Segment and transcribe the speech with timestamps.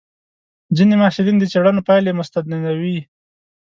[0.75, 2.97] ځینې محصلین د څېړنو پایلې مستندوي.